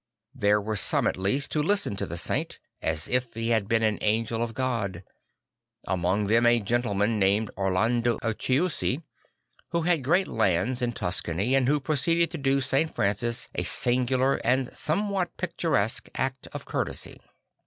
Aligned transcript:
There 0.33 0.59
were 0.59 0.77
some 0.77 1.05
at 1.05 1.15
least 1.15 1.53
who 1.53 1.61
listened 1.61 1.99
to 1.99 2.07
the 2.07 2.17
saint 2.17 2.53
II 2.63 2.89
as 2.89 3.07
if 3.07 3.35
he 3.35 3.49
had 3.49 3.67
been 3.67 3.83
an 3.83 3.99
angel 4.01 4.41
of 4.41 4.55
God"; 4.55 5.03
among 5.87 6.23
them 6.25 6.43
a 6.47 6.59
gentleman 6.59 7.19
named 7.19 7.51
Orlando 7.55 8.17
of 8.23 8.39
Chiusi, 8.39 9.03
who 9.69 9.83
had 9.83 10.03
great 10.03 10.27
lands 10.27 10.81
in 10.81 10.93
Tuscany, 10.93 11.53
and 11.53 11.67
who 11.67 11.79
proceeded 11.79 12.31
to 12.31 12.39
do 12.39 12.61
St. 12.61 12.89
Francis 12.95 13.47
a 13.53 13.61
singular 13.61 14.37
and 14.37 14.71
somewhat 14.73 15.37
picturesque 15.37 16.09
act 16.15 16.47
of 16.47 16.65
courtesy. 16.65 17.19